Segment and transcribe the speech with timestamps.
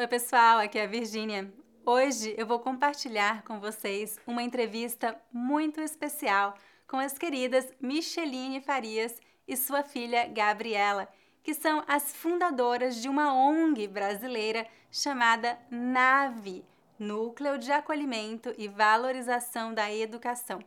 [0.00, 1.52] Oi, pessoal, aqui é a Virgínia.
[1.84, 6.54] Hoje eu vou compartilhar com vocês uma entrevista muito especial
[6.88, 11.06] com as queridas Micheline Farias e sua filha Gabriela,
[11.42, 16.64] que são as fundadoras de uma ONG brasileira chamada NAVE
[16.98, 20.60] Núcleo de Acolhimento e Valorização da Educação.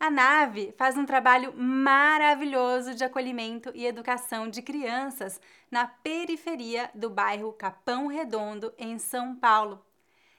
[0.00, 5.38] A nave faz um trabalho maravilhoso de acolhimento e educação de crianças
[5.70, 9.84] na periferia do bairro Capão Redondo, em São Paulo.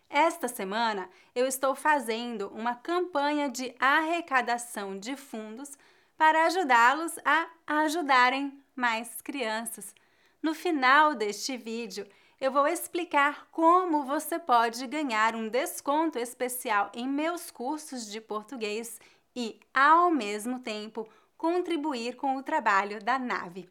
[0.09, 5.77] Esta semana eu estou fazendo uma campanha de arrecadação de fundos
[6.17, 9.93] para ajudá-los a ajudarem mais crianças.
[10.41, 12.07] No final deste vídeo,
[12.39, 18.99] eu vou explicar como você pode ganhar um desconto especial em meus cursos de português
[19.35, 23.70] e, ao mesmo tempo, contribuir com o trabalho da nave.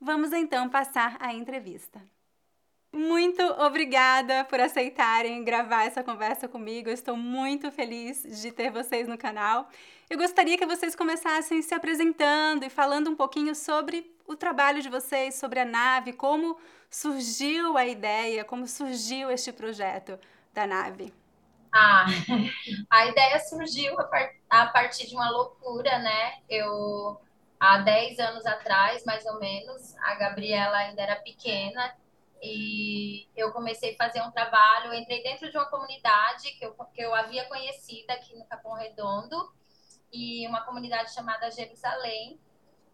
[0.00, 2.02] Vamos então passar a entrevista.
[2.92, 6.88] Muito obrigada por aceitarem gravar essa conversa comigo.
[6.88, 9.68] Eu estou muito feliz de ter vocês no canal.
[10.08, 14.88] Eu gostaria que vocês começassem se apresentando e falando um pouquinho sobre o trabalho de
[14.88, 16.56] vocês, sobre a nave, como
[16.88, 20.16] surgiu a ideia, como surgiu este projeto
[20.52, 21.12] da nave.
[21.76, 22.06] Ah,
[22.88, 26.34] a ideia surgiu a, par a partir de uma loucura, né?
[26.48, 27.20] Eu,
[27.58, 31.92] há 10 anos atrás, mais ou menos, a Gabriela ainda era pequena
[32.40, 37.02] e eu comecei a fazer um trabalho, entrei dentro de uma comunidade que eu, que
[37.02, 39.52] eu havia conhecido aqui no Capão Redondo,
[40.12, 42.38] e uma comunidade chamada Jerusalém,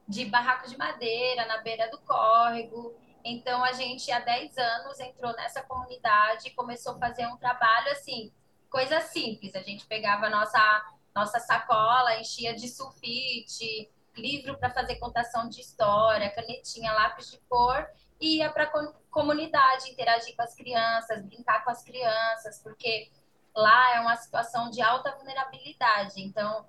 [0.09, 2.97] de barracos de madeira na beira do córrego.
[3.23, 7.91] Então, a gente, há 10 anos, entrou nessa comunidade e começou a fazer um trabalho
[7.93, 8.33] assim,
[8.71, 9.55] coisa simples.
[9.55, 15.61] A gente pegava a nossa, nossa sacola, enchia de sulfite, livro para fazer contação de
[15.61, 17.87] história, canetinha, lápis de cor,
[18.21, 23.11] e ia para a comunidade interagir com as crianças, brincar com as crianças, porque
[23.55, 26.21] lá é uma situação de alta vulnerabilidade.
[26.23, 26.67] Então,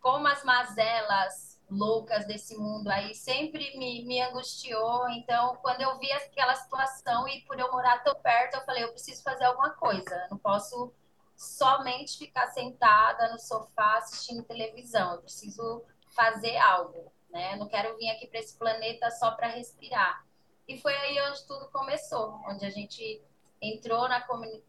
[0.00, 5.08] como as mazelas loucas desse mundo aí sempre me, me angustiou.
[5.10, 8.90] Então, quando eu vi aquela situação e por eu morar tão perto, eu falei, eu
[8.90, 10.26] preciso fazer alguma coisa.
[10.30, 10.92] Não posso
[11.40, 15.14] somente ficar sentada no sofá assistindo televisão.
[15.14, 15.82] Eu preciso
[16.14, 17.54] fazer algo, né?
[17.54, 20.22] Eu não quero vir aqui para esse planeta só para respirar.
[20.68, 23.22] E foi aí onde tudo começou, onde a gente
[23.58, 24.20] entrou na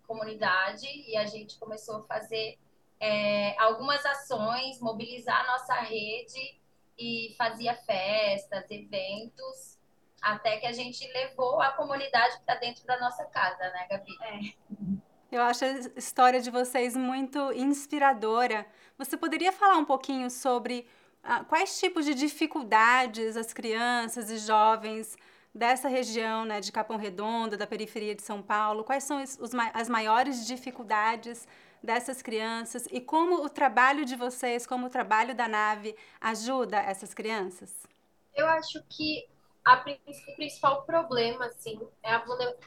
[0.07, 2.57] comunidade e a gente começou a fazer
[3.01, 6.57] é, algumas ações, mobilizar a nossa rede
[6.97, 9.77] e fazia festas, eventos,
[10.21, 14.17] até que a gente levou a comunidade para dentro da nossa casa, né, Gabi?
[14.21, 15.10] É.
[15.31, 18.65] Eu acho a história de vocês muito inspiradora.
[18.97, 20.85] Você poderia falar um pouquinho sobre
[21.23, 25.17] ah, quais tipos de dificuldades as crianças e jovens
[25.55, 29.87] dessa região, né, de Capão Redondo, da periferia de São Paulo, quais são os, as
[29.87, 31.47] maiores dificuldades
[31.81, 37.13] dessas crianças e como o trabalho de vocês, como o trabalho da nave ajuda essas
[37.13, 37.87] crianças?
[38.35, 39.25] Eu acho que
[39.63, 42.23] a, o principal problema, assim, é a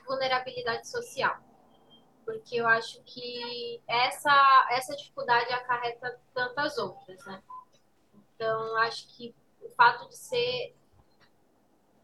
[0.06, 1.53] vulnerabilidade social
[2.24, 7.42] porque eu acho que essa, essa dificuldade acarreta tantas outras, né?
[8.34, 10.74] Então, acho que o fato de ser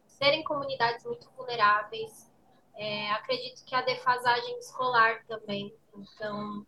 [0.05, 2.31] serem comunidades muito vulneráveis,
[2.75, 5.75] é, acredito que a defasagem escolar também.
[5.95, 6.65] Então,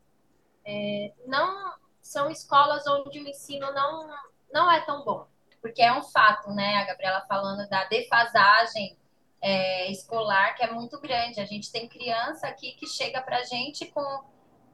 [0.65, 4.09] é, não são escolas onde o ensino não,
[4.51, 5.27] não é tão bom.
[5.61, 6.77] Porque é um fato, né?
[6.77, 8.97] A Gabriela falando da defasagem
[9.43, 11.41] é, escolar que é muito grande.
[11.41, 14.23] A gente tem criança aqui que chega para a gente com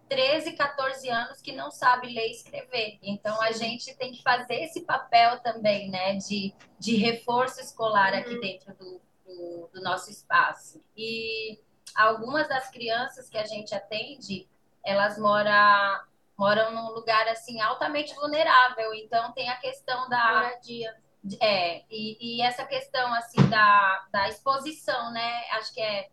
[0.08, 3.00] 13, 14 anos que não sabe ler e escrever.
[3.02, 8.36] Então a gente tem que fazer esse papel também, né, de, de reforço escolar aqui
[8.36, 8.42] uhum.
[8.42, 10.80] dentro do, do, do, nosso espaço.
[10.96, 11.60] E
[11.96, 14.48] algumas das crianças que a gente atende,
[14.86, 16.08] elas moram
[16.38, 18.94] moram num lugar assim altamente vulnerável.
[18.94, 20.96] Então tem a questão da moradia
[21.42, 25.50] é, e, e, essa questão assim da, da exposição, né?
[25.52, 26.10] Acho que é,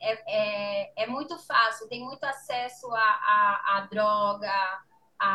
[0.00, 4.82] é, é, é muito fácil, tem muito acesso à a, a, a, droga,
[5.18, 5.26] à,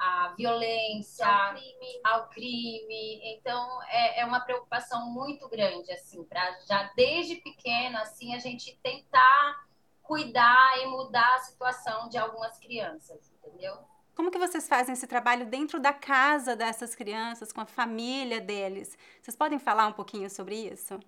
[0.00, 2.00] à violência, ao crime.
[2.02, 3.20] ao crime.
[3.36, 8.74] Então é, é uma preocupação muito grande, assim, para já desde pequeno assim a gente
[8.82, 9.68] tentar
[10.02, 13.76] cuidar e mudar a situação de algumas crianças, entendeu?
[14.18, 18.98] Como que vocês fazem esse trabalho dentro da casa dessas crianças, com a família deles?
[19.22, 20.98] Vocês podem falar um pouquinho sobre isso?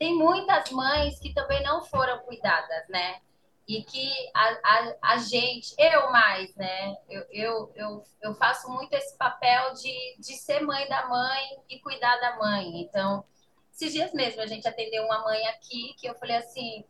[0.00, 3.20] Tem muitas mães que também não foram cuidadas, né?
[3.68, 6.96] E que a, a, a gente, eu mais, né?
[7.08, 11.78] Eu, eu, eu, eu faço muito esse papel de, de ser mãe da mãe e
[11.78, 12.80] cuidar da mãe.
[12.80, 13.24] Então,
[13.72, 16.84] esses dias mesmo a gente atendeu uma mãe aqui que eu falei assim: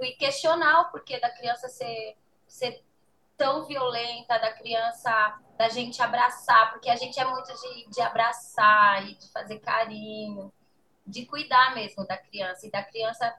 [0.00, 2.16] e questionar o porquê da criança ser,
[2.48, 2.85] ser
[3.36, 9.06] tão violenta, da criança, da gente abraçar, porque a gente é muito de, de abraçar
[9.06, 10.52] e de fazer carinho,
[11.06, 13.34] de cuidar mesmo da criança, e da criança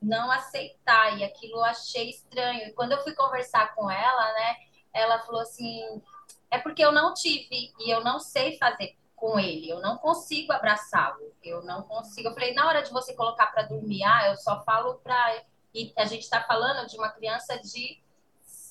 [0.00, 2.68] não aceitar, e aquilo eu achei estranho.
[2.68, 4.56] E quando eu fui conversar com ela, né,
[4.92, 6.02] ela falou assim:
[6.50, 10.52] é porque eu não tive e eu não sei fazer com ele, eu não consigo
[10.52, 12.28] abraçá-lo, eu não consigo.
[12.28, 15.42] Eu falei: na hora de você colocar para dormir, ah, eu só falo para.
[15.74, 18.00] E a gente está falando de uma criança de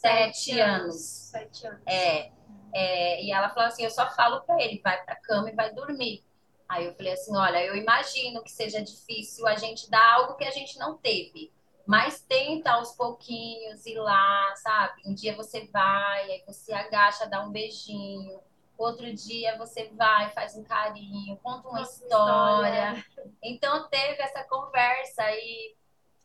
[0.01, 0.95] sete, anos.
[0.95, 1.81] Sete anos.
[1.85, 2.31] É,
[2.73, 5.73] é, e ela falou assim: eu só falo para ele, vai para cama e vai
[5.73, 6.23] dormir.
[6.67, 10.45] Aí eu falei assim: olha, eu imagino que seja difícil a gente dar algo que
[10.45, 11.51] a gente não teve,
[11.85, 15.01] mas tenta aos pouquinhos ir lá, sabe?
[15.05, 18.41] Um dia você vai, aí você agacha, dá um beijinho.
[18.77, 22.93] Outro dia você vai, faz um carinho, conta uma história.
[22.93, 23.05] história.
[23.41, 25.75] Então teve essa conversa e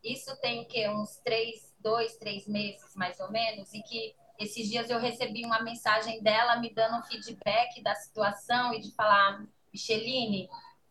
[0.05, 0.87] isso tem o quê?
[0.89, 5.63] Uns três, dois, três meses mais ou menos, e que esses dias eu recebi uma
[5.63, 10.49] mensagem dela me dando um feedback da situação e de falar Micheline,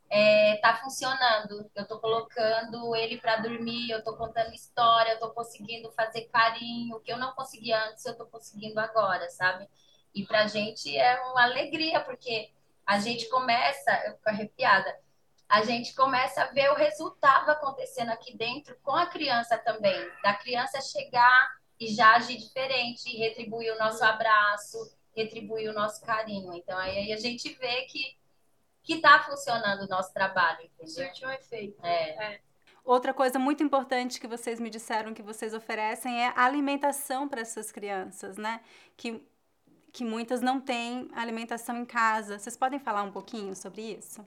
[0.10, 1.70] é, tá funcionando.
[1.74, 7.00] Eu tô colocando ele para dormir, eu tô contando história, eu tô conseguindo fazer carinho,
[7.00, 9.68] que eu não conseguia antes, eu tô conseguindo agora, sabe?
[10.14, 12.52] E pra gente é uma alegria, porque
[12.86, 14.94] a gente começa, eu fico arrepiada,
[15.52, 20.34] a gente começa a ver o resultado acontecendo aqui dentro com a criança também, da
[20.34, 24.78] criança chegar e já agir diferente, retribuir o nosso abraço,
[25.14, 26.54] retribuir o nosso carinho.
[26.54, 28.18] Então aí a gente vê que
[28.82, 30.88] que está funcionando o nosso trabalho, entendeu?
[30.88, 31.86] Surtiu um efeito.
[31.86, 32.34] É.
[32.34, 32.42] é.
[32.84, 37.42] Outra coisa muito importante que vocês me disseram que vocês oferecem é a alimentação para
[37.42, 38.62] essas crianças, né?
[38.96, 39.22] Que,
[39.92, 42.40] que muitas não têm alimentação em casa.
[42.40, 44.26] Vocês podem falar um pouquinho sobre isso?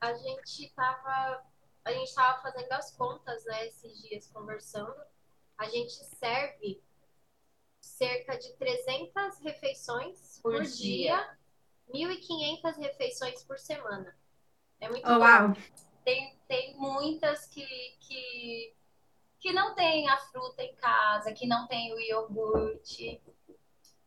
[0.00, 1.42] A gente estava
[1.84, 4.94] a gente estava fazendo as contas, né, esses dias conversando.
[5.56, 6.82] A gente serve
[7.80, 11.16] cerca de 300 refeições por, por dia,
[11.92, 14.14] dia 1.500 refeições por semana.
[14.78, 15.56] É muito oh, Uau.
[16.04, 17.66] Tem, tem muitas que,
[18.00, 18.74] que,
[19.40, 23.20] que não tem a fruta em casa, que não tem o iogurte,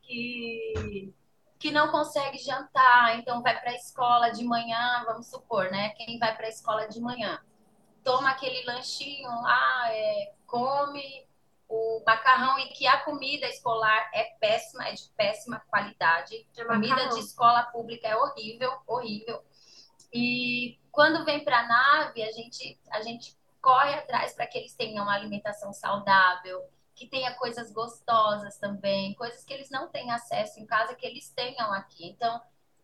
[0.02, 1.14] que,
[1.62, 5.90] que não consegue jantar, então vai para a escola de manhã, vamos supor, né?
[5.90, 7.40] Quem vai para a escola de manhã
[8.04, 11.30] toma aquele lanchinho lá, é, come
[11.70, 16.48] o macarrão e que a comida escolar é péssima, é de péssima qualidade.
[16.58, 19.46] É comida de escola pública é horrível, horrível.
[20.12, 24.74] E quando vem para a nave, a gente, a gente corre atrás para que eles
[24.74, 30.60] tenham uma alimentação saudável, que tenha coisas gostosas também, coisas que eles não têm acesso
[30.60, 32.08] em casa, que eles tenham aqui.
[32.08, 32.42] Então,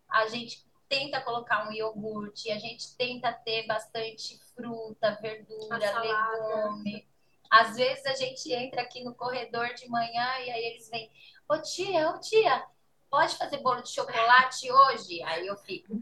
[0.10, 7.08] a gente tenta colocar um iogurte, a gente tenta ter bastante fruta, verdura, legume
[7.50, 11.10] às vezes a gente entra aqui no corredor de manhã e aí eles vêm,
[11.48, 12.66] ô tia, ô tia,
[13.10, 15.22] pode fazer bolo de chocolate hoje?
[15.24, 16.02] Aí eu fico,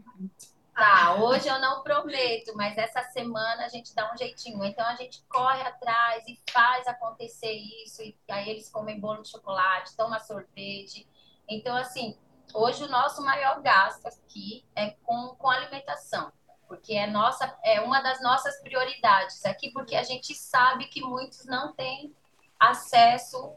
[0.76, 4.62] tá, hoje eu não prometo, mas essa semana a gente dá um jeitinho.
[4.64, 7.52] Então a gente corre atrás e faz acontecer
[7.84, 11.08] isso, e aí eles comem bolo de chocolate, tomam sorvete.
[11.48, 12.16] Então, assim,
[12.52, 16.30] hoje o nosso maior gasto aqui é com, com alimentação
[16.68, 21.44] porque é nossa é uma das nossas prioridades aqui, porque a gente sabe que muitos
[21.46, 22.14] não têm
[22.58, 23.52] acesso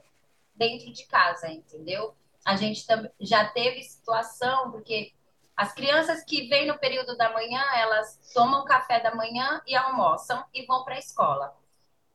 [0.56, 2.16] dentro de casa, entendeu?
[2.46, 2.86] A gente
[3.20, 5.14] já teve situação porque
[5.60, 10.42] as crianças que vêm no período da manhã, elas tomam café da manhã e almoçam
[10.54, 11.54] e vão para a escola.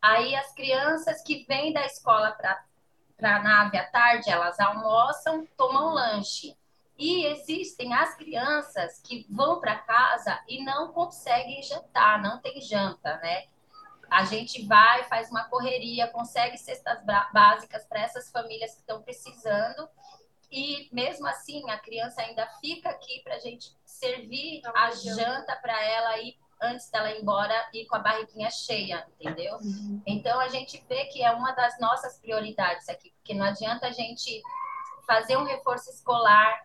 [0.01, 5.93] Aí as crianças que vêm da escola para a nave à tarde, elas almoçam, tomam
[5.93, 6.57] lanche.
[6.97, 13.19] E existem as crianças que vão para casa e não conseguem jantar, não tem janta,
[13.19, 13.45] né?
[14.11, 19.87] A gente vai, faz uma correria, consegue cestas básicas para essas famílias que estão precisando.
[20.55, 25.83] E mesmo assim, a criança ainda fica aqui para a gente servir a janta para
[25.85, 29.57] ela ir antes dela ir embora e com a barriguinha cheia, entendeu?
[29.57, 30.01] Uhum.
[30.07, 33.93] Então a gente vê que é uma das nossas prioridades aqui, porque não adianta a
[33.93, 34.41] gente
[35.07, 36.65] fazer um reforço escolar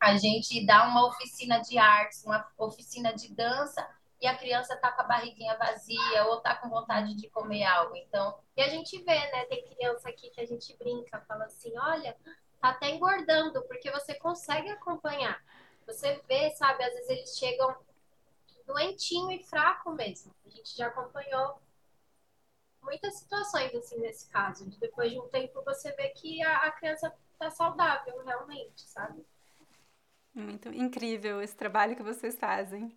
[0.00, 3.86] a gente dá uma oficina de artes, uma oficina de dança,
[4.20, 7.96] e a criança está com a barriguinha vazia ou está com vontade de comer algo.
[7.96, 9.44] Então, e a gente vê, né?
[9.44, 12.30] Tem criança aqui que a gente brinca, fala assim: olha, tá
[12.70, 15.42] até engordando, porque você consegue acompanhar.
[15.86, 16.82] Você vê, sabe?
[16.82, 17.76] Às vezes eles chegam
[18.66, 20.34] doentinho e fraco mesmo.
[20.44, 21.60] A gente já acompanhou
[22.82, 24.68] muitas situações assim nesse caso.
[24.78, 29.24] Depois de um tempo você vê que a, a criança tá saudável realmente, sabe?
[30.34, 32.94] Muito incrível esse trabalho que vocês fazem.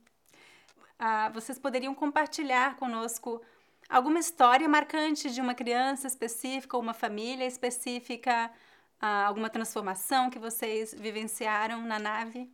[0.98, 3.42] Ah, vocês poderiam compartilhar conosco
[3.88, 8.52] alguma história marcante de uma criança específica ou uma família específica,
[9.00, 12.52] alguma transformação que vocês vivenciaram na nave?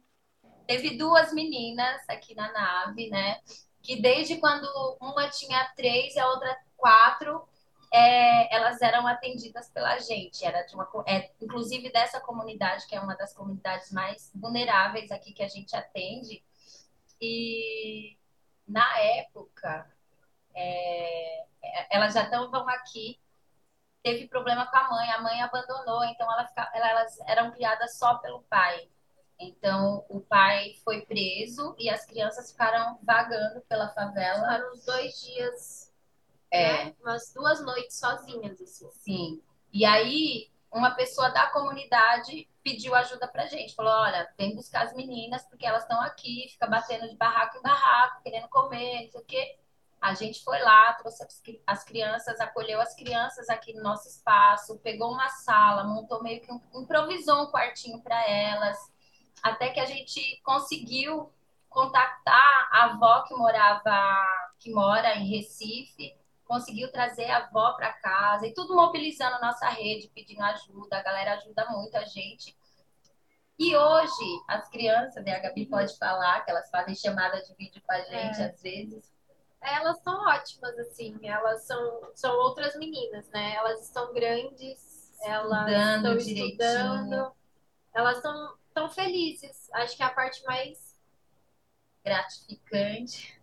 [0.68, 3.40] Teve duas meninas aqui na nave, né?
[3.82, 4.68] Que desde quando
[5.00, 7.48] uma tinha três e a outra quatro,
[7.92, 10.46] é, elas eram atendidas pela gente.
[10.46, 15.34] Era de uma, é, inclusive dessa comunidade, que é uma das comunidades mais vulneráveis aqui
[15.34, 16.44] que a gente atende.
[17.22, 18.18] E
[18.68, 19.90] na época,
[20.54, 23.20] é, é elas já estão aqui.
[24.06, 28.20] Teve problema com a mãe, a mãe abandonou, então ela fica, elas eram criadas só
[28.20, 28.88] pelo pai.
[29.40, 34.42] Então, o pai foi preso e as crianças ficaram vagando pela favela.
[34.42, 35.92] Ficaram uns dois dias,
[36.52, 36.86] é.
[36.86, 36.96] Né?
[37.02, 38.92] umas duas noites sozinhas, assim.
[38.92, 39.42] Sim.
[39.74, 43.74] E aí, uma pessoa da comunidade pediu ajuda pra gente.
[43.74, 47.62] Falou, olha, vem buscar as meninas, porque elas estão aqui, fica batendo de barraco em
[47.64, 49.58] barraco, querendo comer, não sei o quê.
[50.06, 51.26] A gente foi lá, trouxe
[51.66, 56.52] as crianças, acolheu as crianças aqui no nosso espaço, pegou uma sala, montou meio que
[56.52, 58.78] um, improvisou um quartinho para elas
[59.42, 61.32] até que a gente conseguiu
[61.70, 64.24] contactar a avó que morava,
[64.60, 70.12] que mora em Recife, conseguiu trazer a avó para casa e tudo mobilizando nossa rede,
[70.14, 70.98] pedindo ajuda.
[70.98, 72.56] A galera ajuda muito a gente.
[73.58, 77.82] E hoje, as crianças, e a Gabi pode falar, que elas fazem chamada de vídeo
[77.86, 78.46] com a gente é.
[78.46, 79.15] às vezes.
[79.66, 83.56] Elas são ótimas, assim, elas são, são outras meninas, né?
[83.56, 87.36] Elas estão grandes, elas estão estudando,
[87.94, 89.70] elas estão tão felizes.
[89.74, 91.00] Acho que é a parte mais
[92.04, 93.42] gratificante.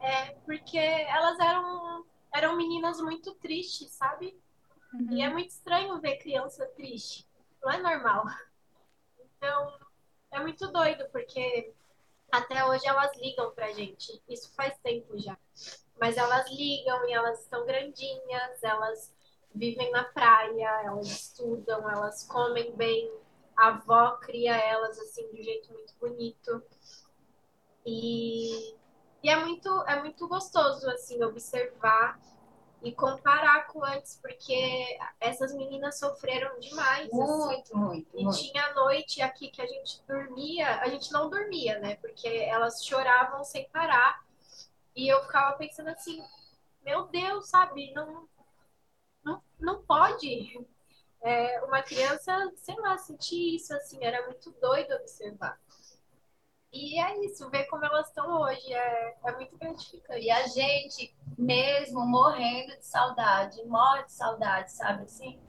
[0.00, 4.40] É, porque elas eram, eram meninas muito tristes, sabe?
[4.94, 5.12] Uhum.
[5.12, 7.28] E é muito estranho ver criança triste.
[7.62, 8.24] Não é normal.
[9.36, 9.78] Então,
[10.30, 11.72] é muito doido, porque
[12.30, 14.22] até hoje elas ligam pra gente.
[14.28, 15.36] Isso faz tempo já.
[16.00, 19.12] Mas elas ligam e elas estão grandinhas, elas
[19.54, 23.12] vivem na praia, elas estudam, elas comem bem,
[23.56, 26.62] a avó cria elas assim de um jeito muito bonito.
[27.84, 28.74] E,
[29.22, 32.20] e é muito é muito gostoso assim observar
[32.82, 37.10] e comparar com antes, porque essas meninas sofreram demais.
[37.10, 37.74] Muito, assim.
[37.74, 38.08] muito.
[38.18, 38.38] E muito.
[38.38, 41.96] tinha noite aqui que a gente dormia, a gente não dormia, né?
[41.96, 44.22] Porque elas choravam sem parar.
[44.94, 46.22] E eu ficava pensando assim,
[46.84, 47.92] meu Deus, sabe?
[47.92, 48.28] Não,
[49.24, 50.66] não, não pode
[51.20, 55.58] é, uma criança, sei lá, sentir isso, assim, era muito doido observar.
[56.70, 60.20] E é isso, ver como elas estão hoje é, é muito gratificante.
[60.20, 65.40] E a gente, mesmo morrendo de saudade, morre de saudade, sabe assim?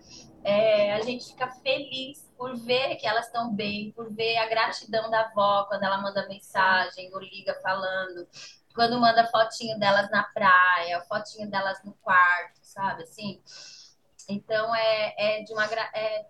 [0.43, 5.09] É, a gente fica feliz por ver que elas estão bem, por ver a gratidão
[5.11, 8.25] da avó quando ela manda mensagem ou liga falando,
[8.73, 13.41] quando manda fotinho delas na praia, fotinho delas no quarto, sabe assim?
[14.29, 16.25] Então é, é de uma é,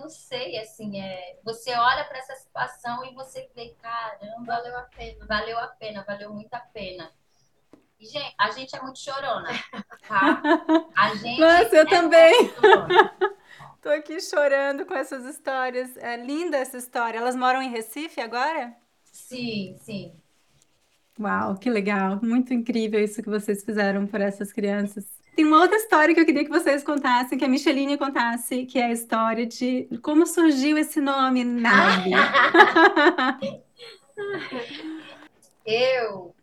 [0.00, 4.82] não sei, assim, é, você olha para essa situação e você vê, caramba, valeu a
[4.82, 5.26] pena.
[5.26, 7.12] Valeu a pena, valeu muito a pena.
[7.98, 9.50] E, gente, a gente é muito chorona,
[10.08, 10.42] tá?
[10.96, 12.50] A gente Nossa, eu é também.
[13.82, 15.96] Tô aqui chorando com essas histórias.
[15.96, 17.18] É linda essa história.
[17.18, 18.74] Elas moram em Recife agora?
[19.04, 20.14] Sim, sim.
[21.18, 22.18] Uau, que legal.
[22.22, 25.19] Muito incrível isso que vocês fizeram por essas crianças.
[25.34, 28.78] Tem uma outra história que eu queria que vocês contassem, que a Micheline contasse, que
[28.78, 32.10] é a história de como surgiu esse nome, Nave.
[35.64, 36.34] eu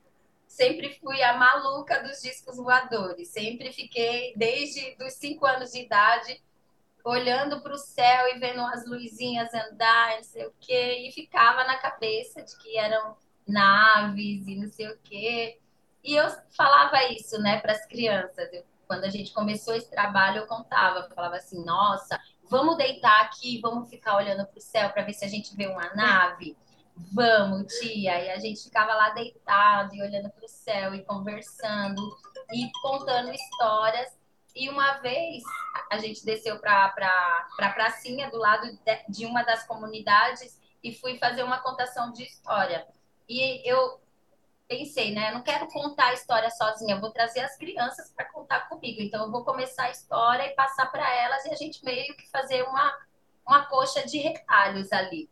[0.48, 3.28] sempre fui a maluca dos discos voadores.
[3.30, 6.42] Sempre fiquei, desde os cinco anos de idade,
[7.04, 11.64] olhando para o céu e vendo as luzinhas andar, não sei o quê, e ficava
[11.64, 13.16] na cabeça de que eram
[13.48, 15.60] naves e não sei o quê.
[16.04, 16.26] E eu
[16.56, 18.52] falava isso, né, para as crianças.
[18.52, 23.60] Eu quando a gente começou esse trabalho, eu contava, falava assim: nossa, vamos deitar aqui,
[23.62, 26.58] vamos ficar olhando para o céu para ver se a gente vê uma nave.
[27.14, 28.20] Vamos, tia.
[28.24, 32.02] E a gente ficava lá deitado e olhando para o céu e conversando
[32.52, 34.18] e contando histórias.
[34.56, 35.44] E uma vez
[35.92, 36.92] a gente desceu para
[37.60, 38.68] a pracinha do lado
[39.08, 42.88] de uma das comunidades e fui fazer uma contação de história.
[43.30, 44.00] E eu
[44.68, 45.30] pensei, né?
[45.30, 49.02] Eu não quero contar a história sozinha, eu vou trazer as crianças para contar comigo.
[49.02, 52.30] Então, eu vou começar a história e passar para elas e a gente meio que
[52.30, 52.98] fazer uma,
[53.48, 55.30] uma coxa de retalhos ali,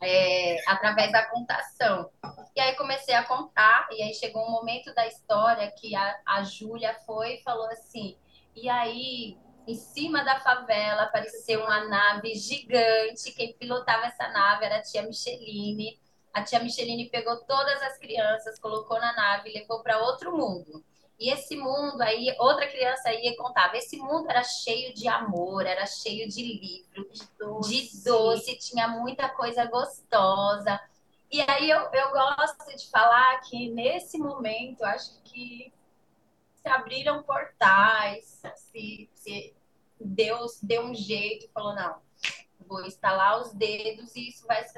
[0.00, 2.10] é, através da contação.
[2.56, 6.42] E aí comecei a contar, e aí chegou um momento da história que a, a
[6.42, 8.16] Júlia foi e falou assim:
[8.54, 9.38] e aí.
[9.66, 13.32] Em cima da favela apareceu uma nave gigante.
[13.32, 15.98] Quem pilotava essa nave era a tia Micheline
[16.34, 20.84] a tia Micheline pegou todas as crianças, colocou na nave e levou para outro mundo.
[21.18, 25.86] E esse mundo aí, outra criança ia contava, esse mundo era cheio de amor, era
[25.86, 30.80] cheio de livro, de doce, de doce tinha muita coisa gostosa.
[31.30, 35.72] E aí eu, eu gosto de falar que nesse momento, acho que
[36.56, 39.54] se abriram portais, se, se
[40.00, 42.02] Deus deu um jeito e falou, não,
[42.66, 44.76] vou instalar os dedos e isso vai se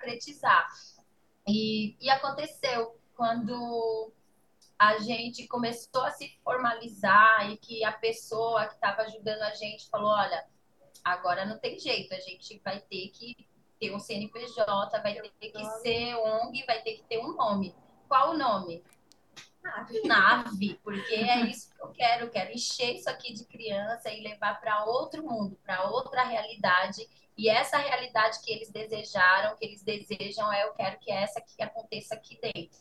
[0.00, 0.68] concretizar.
[1.46, 4.12] E, e aconteceu quando
[4.78, 9.88] a gente começou a se formalizar e que a pessoa que estava ajudando a gente
[9.90, 10.44] falou, olha,
[11.04, 13.36] agora não tem jeito, a gente vai ter que
[13.78, 17.74] ter um CNPJ, vai ter que ser ONG, vai ter que ter um nome.
[18.08, 18.82] Qual o nome?
[19.62, 20.02] Nave.
[20.04, 22.24] Nave, porque é isso que eu quero.
[22.24, 27.06] Eu quero encher isso aqui de criança e levar para outro mundo, para outra realidade.
[27.40, 31.62] E essa realidade que eles desejaram, que eles desejam, é eu quero que essa que
[31.62, 32.78] aconteça aqui dentro.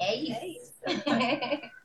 [0.00, 0.32] É isso.
[0.40, 1.68] É isso.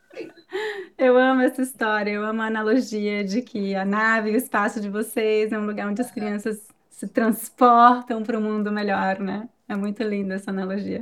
[0.95, 4.87] Eu amo essa história, eu amo a analogia de que a nave, o espaço de
[4.87, 9.49] vocês é um lugar onde as crianças se transportam para um mundo melhor, né?
[9.67, 11.01] É muito linda essa analogia.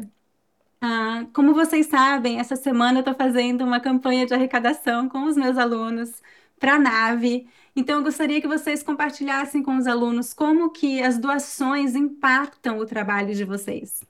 [0.80, 5.36] Ah, como vocês sabem, essa semana eu estou fazendo uma campanha de arrecadação com os
[5.36, 6.22] meus alunos
[6.62, 7.50] para a nave.
[7.76, 12.86] Então, eu gostaria que vocês compartilhassem com os alunos como que as doações impactam o
[12.86, 14.04] trabalho de vocês.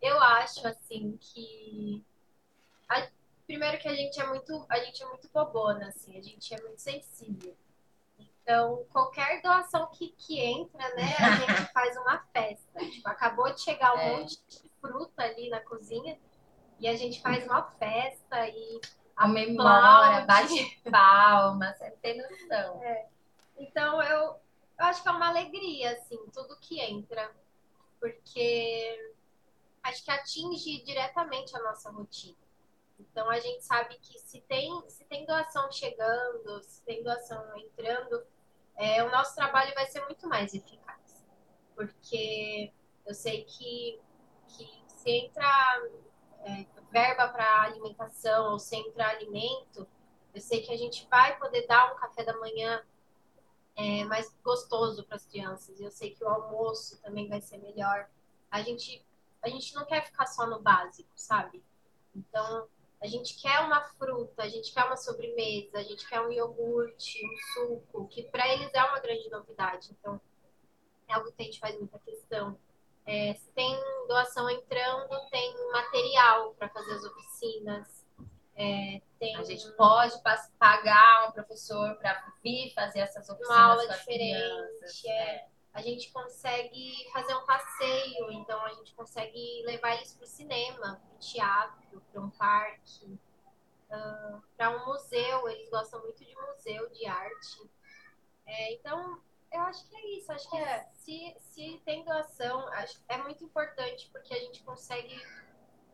[0.00, 2.04] Eu acho assim que
[2.88, 3.08] a...
[3.46, 6.60] primeiro que a gente é muito a gente é muito bobona assim, a gente é
[6.62, 7.56] muito sensível.
[8.42, 12.78] Então, qualquer doação que, que entra, né, a gente faz uma festa.
[12.78, 14.16] Tipo, acabou de chegar um é.
[14.16, 16.16] monte de fruta ali na cozinha
[16.78, 18.80] e a gente faz uma festa e
[19.22, 22.82] a memória, bate palma, você tem noção.
[22.82, 23.06] É.
[23.56, 24.20] Então, eu,
[24.78, 27.30] eu acho que é uma alegria, assim, tudo que entra,
[28.00, 29.12] porque
[29.84, 32.36] acho que atinge diretamente a nossa rotina.
[32.98, 38.24] Então a gente sabe que se tem, se tem doação chegando, se tem doação entrando,
[38.76, 41.24] é, o nosso trabalho vai ser muito mais eficaz.
[41.76, 42.72] Porque
[43.06, 44.00] eu sei que,
[44.48, 45.44] que se entra
[46.44, 49.88] é, verba para alimentação ou se entra alimento,
[50.34, 52.82] eu sei que a gente vai poder dar um café da manhã
[53.74, 55.80] é, mais gostoso para as crianças.
[55.80, 58.08] Eu sei que o almoço também vai ser melhor.
[58.50, 59.04] A gente,
[59.42, 61.62] a gente não quer ficar só no básico, sabe?
[62.14, 62.68] Então,
[63.00, 67.20] a gente quer uma fruta, a gente quer uma sobremesa, a gente quer um iogurte,
[67.26, 69.90] um suco, que para eles é uma grande novidade.
[69.98, 70.20] Então,
[71.08, 72.58] é algo que a gente faz muita questão.
[73.04, 78.06] É, se tem doação entrando, tem material para fazer as oficinas.
[78.54, 79.36] É, tem...
[79.36, 80.14] A gente pode
[80.58, 83.56] pagar um professor para vir fazer essas oficinas.
[83.56, 85.08] Uma aula diferente.
[85.08, 85.36] É.
[85.36, 90.28] é a gente consegue fazer um passeio, então a gente consegue levar eles para o
[90.28, 93.18] cinema, para o teatro, para um parque,
[93.90, 95.48] uh, para um museu.
[95.48, 97.70] Eles gostam muito de museu, de arte.
[98.44, 99.18] É, então,
[99.52, 100.32] eu acho que é isso.
[100.32, 105.20] Acho que é, se, se tem doação, acho, é muito importante porque a gente consegue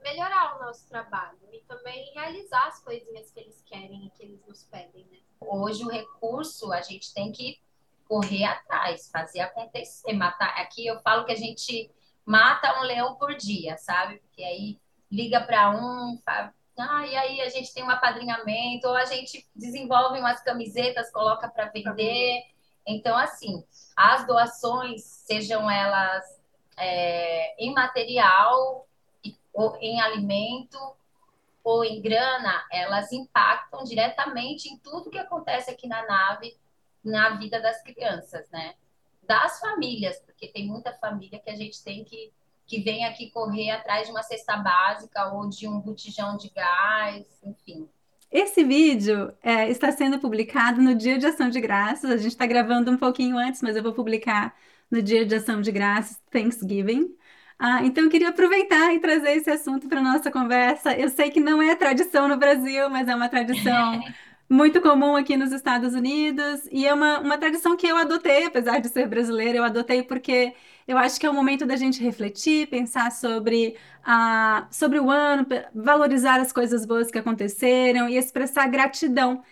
[0.03, 4.47] melhorar o nosso trabalho e também realizar as coisinhas que eles querem e que eles
[4.47, 5.19] nos pedem, né?
[5.41, 7.61] Hoje o recurso a gente tem que
[8.09, 10.61] correr atrás, fazer acontecer, matar.
[10.61, 11.91] Aqui eu falo que a gente
[12.25, 14.19] mata um leão por dia, sabe?
[14.19, 18.95] Porque aí liga para um, fala, ah, e aí a gente tem um apadrinhamento, ou
[18.95, 22.43] a gente desenvolve umas camisetas, coloca para vender.
[22.89, 23.63] Então, assim,
[23.95, 26.25] as doações, sejam elas
[26.77, 28.89] é, em material,
[29.53, 30.79] ou em alimento,
[31.63, 36.57] ou em grana, elas impactam diretamente em tudo que acontece aqui na nave
[37.05, 38.75] na vida das crianças, né?
[39.23, 42.33] Das famílias, porque tem muita família que a gente tem que
[42.67, 47.27] que vem aqui correr atrás de uma cesta básica ou de um botijão de gás,
[47.43, 47.89] enfim.
[48.31, 52.11] Esse vídeo é, está sendo publicado no Dia de Ação de Graças.
[52.11, 54.55] A gente está gravando um pouquinho antes, mas eu vou publicar
[54.91, 57.15] no Dia de Ação de Graças, Thanksgiving.
[57.59, 60.97] Ah, então eu queria aproveitar e trazer esse assunto para nossa conversa.
[60.97, 64.01] Eu sei que não é tradição no Brasil, mas é uma tradição
[64.49, 68.81] muito comum aqui nos Estados Unidos e é uma, uma tradição que eu adotei, apesar
[68.81, 70.55] de ser brasileira, eu adotei porque
[70.87, 75.47] eu acho que é o momento da gente refletir, pensar sobre, a, sobre o ano,
[75.75, 79.43] valorizar as coisas boas que aconteceram e expressar gratidão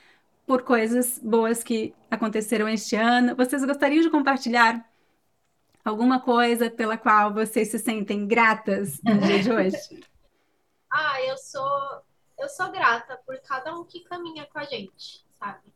[0.47, 3.37] por coisas boas que aconteceram este ano.
[3.37, 4.83] Vocês gostariam de compartilhar
[5.85, 10.01] alguma coisa pela qual vocês se sentem gratas no dia de hoje?
[10.91, 12.06] ah, eu sou
[12.39, 15.73] eu sou grata por cada um que caminha com a gente, sabe?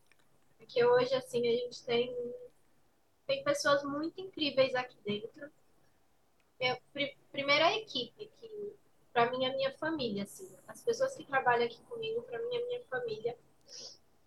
[0.58, 2.14] Porque hoje, assim, a gente tem,
[3.26, 5.50] tem pessoas muito incríveis aqui dentro.
[6.58, 6.78] Minha,
[7.32, 8.76] primeira equipe, que
[9.12, 10.54] para mim é minha família, assim.
[10.68, 13.36] As pessoas que trabalham aqui comigo, para mim é minha família.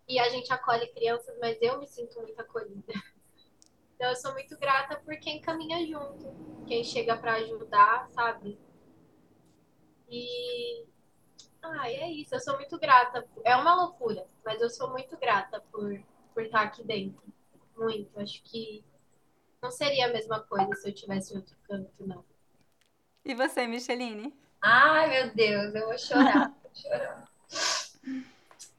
[0.08, 2.92] e a gente acolhe crianças, mas eu me sinto muito acolhida.
[3.94, 8.58] Então eu sou muito grata por quem caminha junto, quem chega para ajudar, sabe?
[10.08, 10.84] E
[11.64, 13.26] ah, é isso, eu sou muito grata.
[13.44, 15.98] É uma loucura, mas eu sou muito grata por,
[16.32, 17.22] por estar aqui dentro.
[17.76, 18.20] Muito.
[18.20, 18.84] Acho que
[19.62, 22.24] não seria a mesma coisa se eu tivesse em outro canto, não.
[23.24, 24.34] E você, Micheline?
[24.60, 26.54] Ai, meu Deus, eu vou chorar.
[26.62, 27.28] vou chorar.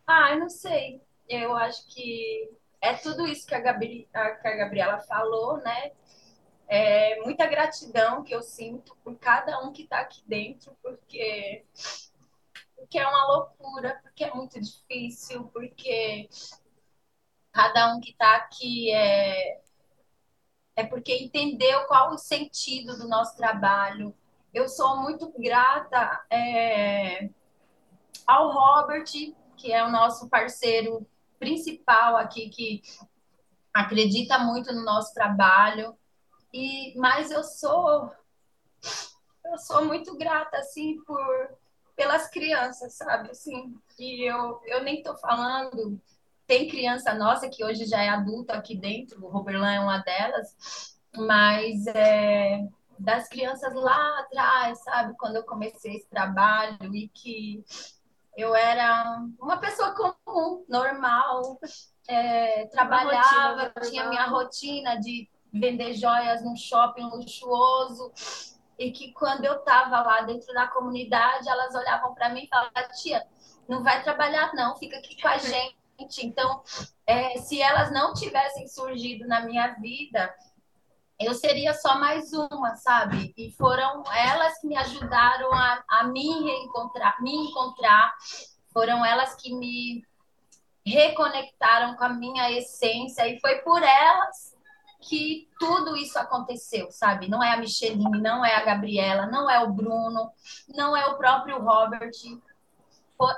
[0.06, 1.02] Ah, não sei.
[1.28, 5.92] Eu acho que é tudo isso que a, Gabi, a, que a Gabriela falou, né?
[6.68, 11.64] É muita gratidão que eu sinto por cada um que está aqui dentro, porque,
[12.76, 16.30] porque é uma loucura, porque é muito difícil, porque
[17.52, 19.62] cada um que está aqui é,
[20.76, 24.14] é porque entendeu qual o sentido do nosso trabalho.
[24.54, 27.30] Eu sou muito grata é,
[28.28, 29.06] ao Robert,
[29.58, 31.08] que é o nosso parceiro
[31.40, 32.82] principal aqui, que
[33.74, 35.98] acredita muito no nosso trabalho.
[36.54, 38.12] E mas eu sou
[39.46, 41.58] eu sou muito grata assim por
[41.96, 43.32] pelas crianças, sabe?
[43.32, 46.00] Assim, e eu eu nem tô falando
[46.48, 50.96] tem criança nossa que hoje já é adulta aqui dentro, o Roberlan é uma delas,
[51.16, 52.68] mas é,
[53.00, 55.16] das crianças lá atrás, sabe?
[55.18, 57.64] Quando eu comecei esse trabalho e que
[58.38, 61.60] eu era uma pessoa comum, normal,
[62.08, 68.12] é, trabalhava, rotina, tinha minha rotina de vender joias num shopping luxuoso
[68.78, 72.72] e que quando eu estava lá dentro da comunidade, elas olhavam para mim e falavam,
[73.02, 73.26] tia,
[73.68, 75.76] não vai trabalhar não, fica aqui com a gente.
[76.22, 76.62] Então,
[77.08, 80.34] é, se elas não tivessem surgido na minha vida,
[81.18, 83.34] eu seria só mais uma, sabe?
[83.38, 88.14] E foram elas que me ajudaram a, a me reencontrar, me encontrar,
[88.74, 90.06] foram elas que me
[90.86, 94.55] reconectaram com a minha essência e foi por elas
[95.08, 97.30] que tudo isso aconteceu, sabe?
[97.30, 100.32] Não é a Micheline, não é a Gabriela, não é o Bruno,
[100.68, 102.12] não é o próprio Robert,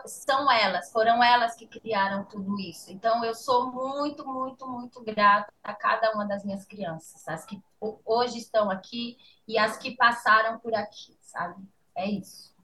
[0.06, 2.92] são elas, foram elas que criaram tudo isso.
[2.92, 7.62] Então, eu sou muito, muito, muito grata a cada uma das minhas crianças, as que
[8.06, 11.62] hoje estão aqui e as que passaram por aqui, sabe?
[11.96, 12.56] É isso.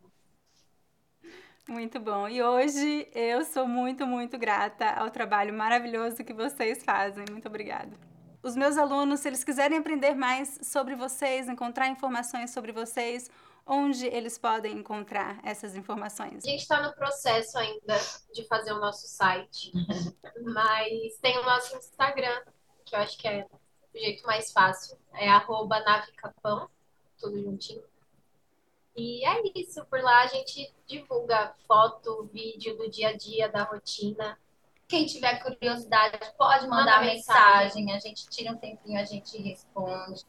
[1.68, 2.28] Muito bom.
[2.28, 7.26] E hoje eu sou muito, muito grata ao trabalho maravilhoso que vocês fazem.
[7.30, 8.13] Muito obrigada.
[8.44, 13.32] Os meus alunos, se eles quiserem aprender mais sobre vocês, encontrar informações sobre vocês,
[13.66, 16.44] onde eles podem encontrar essas informações?
[16.44, 17.98] A gente está no processo ainda
[18.34, 19.72] de fazer o nosso site,
[20.44, 22.44] mas tem o nosso Instagram,
[22.84, 23.48] que eu acho que é
[23.94, 26.70] o jeito mais fácil, é arroba navicapão,
[27.18, 27.86] tudo juntinho.
[28.94, 33.64] E é isso, por lá a gente divulga foto, vídeo do dia a dia, da
[33.64, 34.38] rotina.
[34.94, 37.84] Quem tiver curiosidade pode mandar Manda mensagem.
[37.84, 40.24] mensagem, a gente tira um tempinho, a gente responde.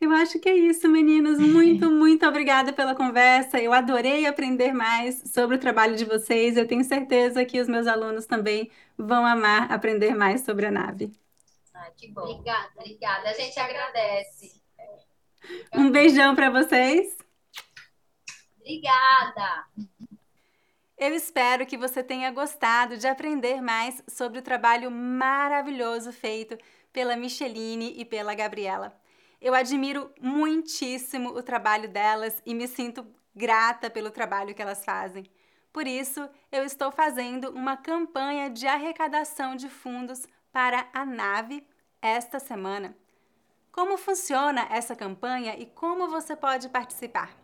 [0.00, 1.38] Eu acho que é isso, meninas.
[1.42, 3.58] Muito, muito obrigada pela conversa.
[3.60, 6.56] Eu adorei aprender mais sobre o trabalho de vocês.
[6.56, 11.10] Eu tenho certeza que os meus alunos também vão amar aprender mais sobre a nave.
[11.74, 12.20] Ah, que bom.
[12.20, 13.28] Obrigada, obrigada.
[13.28, 14.62] A gente agradece.
[15.74, 17.18] Um beijão para vocês.
[18.60, 19.66] Obrigada.
[21.00, 26.58] Eu espero que você tenha gostado de aprender mais sobre o trabalho maravilhoso feito
[26.92, 28.94] pela Micheline e pela Gabriela.
[29.40, 35.24] Eu admiro muitíssimo o trabalho delas e me sinto grata pelo trabalho que elas fazem.
[35.72, 41.66] Por isso, eu estou fazendo uma campanha de arrecadação de fundos para a nave
[42.02, 42.94] esta semana.
[43.72, 47.34] Como funciona essa campanha e como você pode participar?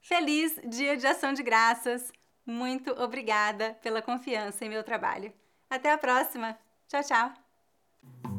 [0.00, 2.12] Feliz Dia de Ação de Graças!
[2.44, 5.32] Muito obrigada pela confiança em meu trabalho.
[5.68, 6.56] Até a próxima!
[6.86, 8.35] Tchau, tchau!